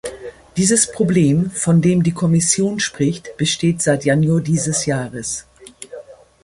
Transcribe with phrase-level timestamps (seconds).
[0.57, 5.45] Dieses Problem, von dem die Kommission spricht, besteht seit Januar dieses Jahres.